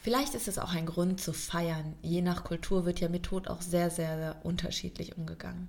Vielleicht 0.00 0.34
ist 0.34 0.48
es 0.48 0.58
auch 0.58 0.72
ein 0.72 0.86
Grund 0.86 1.20
zu 1.20 1.32
feiern. 1.32 1.94
Je 2.02 2.22
nach 2.22 2.44
Kultur 2.44 2.84
wird 2.84 3.00
ja 3.00 3.08
mit 3.08 3.24
Tod 3.24 3.48
auch 3.48 3.60
sehr, 3.60 3.90
sehr, 3.90 4.16
sehr 4.16 4.44
unterschiedlich 4.44 5.16
umgegangen. 5.18 5.68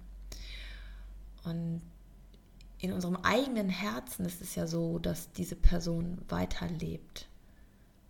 Und 1.43 1.81
in 2.77 2.93
unserem 2.93 3.17
eigenen 3.17 3.69
Herzen 3.69 4.25
ist 4.25 4.41
es 4.41 4.55
ja 4.55 4.67
so, 4.67 4.99
dass 4.99 5.31
diese 5.33 5.55
Person 5.55 6.19
weiterlebt. 6.29 7.27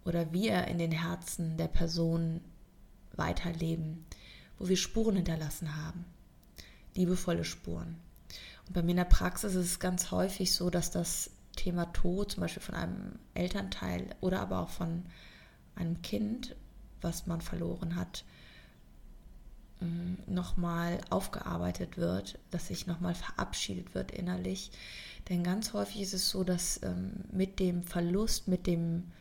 Oder 0.05 0.31
wir 0.31 0.65
in 0.67 0.77
den 0.77 0.91
Herzen 0.91 1.57
der 1.57 1.67
Person 1.67 2.41
weiterleben, 3.15 4.05
wo 4.57 4.67
wir 4.67 4.77
Spuren 4.77 5.15
hinterlassen 5.15 5.75
haben. 5.75 6.05
Liebevolle 6.95 7.43
Spuren. 7.45 7.98
Bei 8.69 8.83
mir 8.83 8.91
in 8.91 8.97
der 8.97 9.05
Praxis 9.05 9.55
ist 9.55 9.65
es 9.65 9.79
ganz 9.79 10.11
häufig 10.11 10.53
so, 10.53 10.69
dass 10.69 10.91
das 10.91 11.31
Thema 11.55 11.91
Tod, 11.91 12.31
zum 12.31 12.41
Beispiel 12.41 12.61
von 12.61 12.75
einem 12.75 13.19
Elternteil 13.33 14.15
oder 14.21 14.39
aber 14.41 14.59
auch 14.59 14.69
von 14.69 15.05
einem 15.75 16.01
Kind, 16.01 16.55
was 17.01 17.27
man 17.27 17.41
verloren 17.41 17.95
hat, 17.95 18.23
mm, 19.81 20.33
nochmal 20.33 20.99
aufgearbeitet 21.09 21.97
wird, 21.97 22.38
dass 22.51 22.67
sich 22.67 22.88
nochmal 22.88 23.15
verabschiedet 23.15 23.95
wird 23.95 24.11
innerlich. 24.11 24.71
Denn 25.29 25.43
ganz 25.43 25.73
häufig 25.73 26.01
ist 26.01 26.13
es 26.13 26.29
so, 26.29 26.43
dass 26.43 26.81
ähm, 26.83 27.23
mit 27.31 27.59
dem 27.59 27.83
Verlust, 27.83 28.47
mit 28.47 28.67
dem 28.67 29.11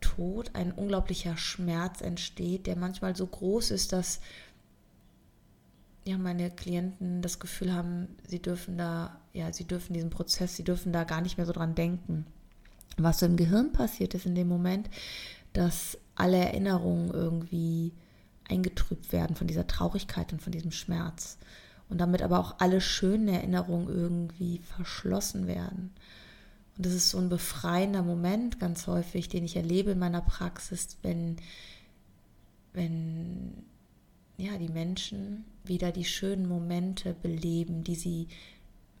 Tod 0.00 0.54
ein 0.54 0.72
unglaublicher 0.72 1.36
Schmerz 1.36 2.00
entsteht, 2.00 2.66
der 2.66 2.76
manchmal 2.76 3.16
so 3.16 3.26
groß 3.26 3.70
ist, 3.70 3.92
dass 3.92 4.20
ja, 6.04 6.16
meine 6.18 6.50
Klienten 6.50 7.22
das 7.22 7.38
Gefühl 7.38 7.72
haben, 7.72 8.08
sie 8.26 8.40
dürfen 8.40 8.78
da, 8.78 9.20
ja, 9.32 9.52
sie 9.52 9.64
dürfen 9.64 9.92
diesen 9.92 10.10
Prozess, 10.10 10.56
sie 10.56 10.64
dürfen 10.64 10.92
da 10.92 11.04
gar 11.04 11.20
nicht 11.20 11.36
mehr 11.36 11.46
so 11.46 11.52
dran 11.52 11.74
denken. 11.74 12.26
Was 12.96 13.20
so 13.20 13.26
im 13.26 13.36
Gehirn 13.36 13.72
passiert 13.72 14.14
ist 14.14 14.26
in 14.26 14.34
dem 14.34 14.48
Moment, 14.48 14.88
dass 15.52 15.98
alle 16.14 16.38
Erinnerungen 16.38 17.10
irgendwie 17.12 17.92
eingetrübt 18.48 19.12
werden 19.12 19.36
von 19.36 19.46
dieser 19.46 19.66
Traurigkeit 19.66 20.32
und 20.32 20.42
von 20.42 20.52
diesem 20.52 20.72
Schmerz. 20.72 21.38
Und 21.88 21.98
damit 21.98 22.22
aber 22.22 22.38
auch 22.38 22.56
alle 22.58 22.80
schönen 22.80 23.28
Erinnerungen 23.28 23.88
irgendwie 23.88 24.58
verschlossen 24.58 25.46
werden. 25.46 25.90
Und 26.76 26.86
das 26.86 26.92
ist 26.92 27.10
so 27.10 27.18
ein 27.18 27.28
befreiender 27.28 28.02
Moment 28.02 28.60
ganz 28.60 28.86
häufig, 28.86 29.28
den 29.28 29.44
ich 29.44 29.56
erlebe 29.56 29.90
in 29.92 29.98
meiner 29.98 30.22
Praxis, 30.22 30.96
wenn, 31.02 31.36
wenn 32.72 33.64
ja, 34.40 34.58
die 34.58 34.68
Menschen 34.68 35.44
wieder 35.64 35.92
die 35.92 36.04
schönen 36.04 36.48
Momente 36.48 37.14
beleben, 37.14 37.84
die 37.84 37.94
sie 37.94 38.28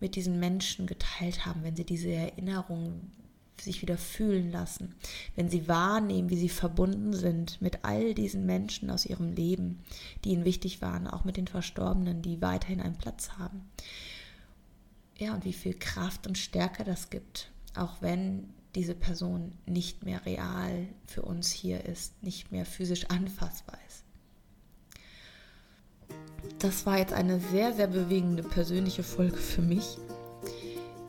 mit 0.00 0.16
diesen 0.16 0.40
Menschen 0.40 0.86
geteilt 0.86 1.46
haben, 1.46 1.62
wenn 1.62 1.76
sie 1.76 1.84
diese 1.84 2.10
Erinnerungen 2.10 3.12
sich 3.60 3.82
wieder 3.82 3.98
fühlen 3.98 4.50
lassen, 4.50 4.94
wenn 5.36 5.50
sie 5.50 5.68
wahrnehmen, 5.68 6.30
wie 6.30 6.38
sie 6.38 6.48
verbunden 6.48 7.12
sind 7.12 7.60
mit 7.60 7.84
all 7.84 8.14
diesen 8.14 8.46
Menschen 8.46 8.90
aus 8.90 9.04
ihrem 9.04 9.32
Leben, 9.32 9.80
die 10.24 10.30
ihnen 10.30 10.46
wichtig 10.46 10.80
waren, 10.80 11.06
auch 11.06 11.24
mit 11.24 11.36
den 11.36 11.46
Verstorbenen, 11.46 12.22
die 12.22 12.40
weiterhin 12.40 12.80
einen 12.80 12.96
Platz 12.96 13.32
haben. 13.38 13.62
Ja, 15.18 15.34
und 15.34 15.44
wie 15.44 15.52
viel 15.52 15.74
Kraft 15.74 16.26
und 16.26 16.38
Stärke 16.38 16.84
das 16.84 17.10
gibt, 17.10 17.50
auch 17.74 18.00
wenn 18.00 18.48
diese 18.74 18.94
Person 18.94 19.52
nicht 19.66 20.04
mehr 20.04 20.24
real 20.24 20.88
für 21.04 21.22
uns 21.22 21.50
hier 21.50 21.84
ist, 21.84 22.22
nicht 22.22 22.52
mehr 22.52 22.64
physisch 22.64 23.06
anfassbar 23.06 23.78
ist. 23.86 24.04
Das 26.60 26.84
war 26.84 26.98
jetzt 26.98 27.14
eine 27.14 27.40
sehr, 27.40 27.72
sehr 27.72 27.86
bewegende 27.86 28.42
persönliche 28.42 29.02
Folge 29.02 29.38
für 29.38 29.62
mich. 29.62 29.96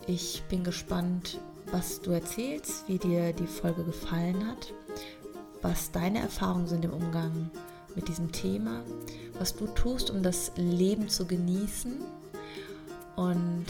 Ich 0.08 0.44
bin 0.48 0.64
gespannt, 0.64 1.40
was 1.72 2.00
du 2.00 2.12
erzählst, 2.12 2.88
wie 2.88 2.98
dir 2.98 3.34
die 3.34 3.48
Folge 3.48 3.84
gefallen 3.84 4.48
hat, 4.48 4.74
was 5.62 5.92
deine 5.92 6.20
Erfahrungen 6.20 6.68
sind 6.68 6.86
im 6.86 6.94
Umgang 6.94 7.52
mit 7.96 8.08
diesem 8.08 8.32
Thema, 8.32 8.82
was 9.40 9.54
du 9.54 9.68
tust, 9.68 10.10
um 10.10 10.24
das 10.24 10.54
Leben 10.56 11.10
zu 11.10 11.26
genießen 11.26 12.00
und 13.18 13.66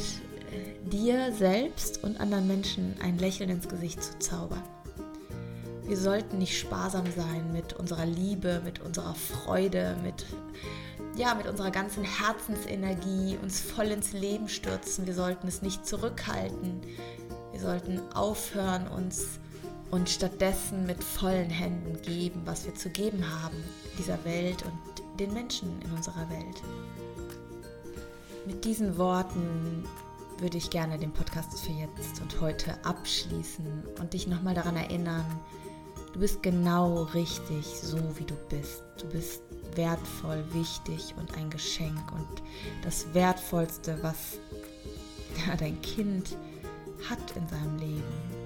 äh, 0.52 0.88
dir 0.88 1.34
selbst 1.34 2.04
und 2.04 2.20
anderen 2.20 2.46
Menschen 2.46 2.96
ein 3.02 3.18
Lächeln 3.18 3.50
ins 3.50 3.68
Gesicht 3.68 4.04
zu 4.04 4.20
zaubern. 4.20 4.64
Wir 5.88 5.98
sollten 5.98 6.38
nicht 6.38 6.58
sparsam 6.58 7.06
sein 7.16 7.52
mit 7.52 7.74
unserer 7.74 8.06
Liebe, 8.06 8.62
mit 8.64 8.80
unserer 8.82 9.16
Freude, 9.16 9.98
mit, 10.04 10.26
ja, 11.16 11.36
mit 11.36 11.48
unserer 11.48 11.72
ganzen 11.72 12.04
Herzensenergie, 12.04 13.38
uns 13.42 13.60
voll 13.60 13.88
ins 13.88 14.14
Leben 14.14 14.48
stürzen. 14.48 15.06
Wir 15.06 15.14
sollten 15.14 15.48
es 15.48 15.62
nicht 15.62 15.86
zurückhalten. 15.86 16.82
Wir 17.52 17.60
sollten 17.60 18.00
aufhören, 18.14 18.88
uns 18.88 19.40
und 19.92 20.10
stattdessen 20.10 20.86
mit 20.86 21.04
vollen 21.04 21.50
Händen 21.50 22.02
geben, 22.02 22.42
was 22.46 22.66
wir 22.66 22.74
zu 22.74 22.90
geben 22.90 23.26
haben 23.42 23.58
dieser 23.98 24.24
Welt 24.24 24.64
und 24.64 25.20
den 25.20 25.34
Menschen 25.34 25.82
in 25.82 25.92
unserer 25.92 26.30
Welt. 26.30 26.64
Mit 28.48 28.64
diesen 28.64 28.98
Worten 28.98 29.84
würde 30.40 30.58
ich 30.58 30.70
gerne 30.70 30.98
den 30.98 31.12
Podcast 31.12 31.60
für 31.60 31.74
jetzt 31.74 32.22
und 32.22 32.42
heute 32.42 32.74
abschließen 32.84 33.84
und 34.00 34.14
dich 34.14 34.28
nochmal 34.28 34.56
daran 34.56 34.78
erinnern, 34.78 35.26
du 36.14 36.20
bist 36.20 36.44
genau 36.44 37.04
richtig, 37.14 37.66
so 37.66 37.98
wie 38.18 38.26
du 38.26 38.36
bist. 38.50 38.84
Du 39.00 39.08
bist 39.08 39.42
wertvoll, 39.76 40.44
wichtig 40.52 41.16
und 41.18 41.36
ein 41.38 41.50
Geschenk 41.50 42.12
und 42.12 42.42
das 42.84 43.14
Wertvollste, 43.14 43.98
was 44.02 44.40
ja, 45.48 45.56
dein 45.56 45.82
Kind 45.82 46.38
hat 47.10 47.36
in 47.36 47.48
seinem 47.48 47.78
Leben. 47.78 48.42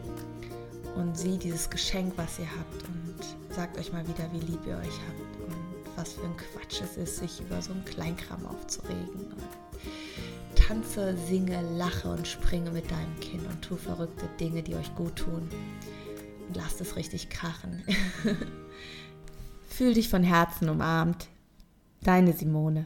Und 0.95 1.17
sieh 1.17 1.37
dieses 1.37 1.69
Geschenk, 1.69 2.13
was 2.15 2.39
ihr 2.39 2.49
habt 2.49 2.87
und 2.87 3.53
sagt 3.53 3.77
euch 3.77 3.91
mal 3.91 4.07
wieder, 4.07 4.29
wie 4.31 4.39
lieb 4.39 4.65
ihr 4.65 4.77
euch 4.77 4.99
habt 5.07 5.47
und 5.47 5.97
was 5.97 6.13
für 6.13 6.23
ein 6.23 6.37
Quatsch 6.37 6.81
es 6.81 6.95
ist, 6.97 7.17
sich 7.17 7.41
über 7.41 7.61
so 7.61 7.71
einen 7.73 7.83
Kleinkram 7.83 8.45
aufzuregen. 8.45 9.33
Und 9.33 9.43
tanze, 10.55 11.17
singe, 11.27 11.61
lache 11.77 12.09
und 12.09 12.27
springe 12.27 12.71
mit 12.71 12.89
deinem 12.89 13.19
Kind 13.19 13.45
und 13.45 13.61
tu 13.61 13.75
verrückte 13.75 14.25
Dinge, 14.39 14.63
die 14.63 14.75
euch 14.75 14.93
gut 14.95 15.15
tun. 15.17 15.49
Und 16.55 16.61
lasst 16.61 16.79
es 16.79 16.95
richtig 16.95 17.29
krachen. 17.29 17.83
Fühl 19.67 19.93
dich 19.93 20.09
von 20.09 20.23
Herzen 20.23 20.69
umarmt. 20.69 21.27
Deine 22.01 22.33
Simone. 22.33 22.85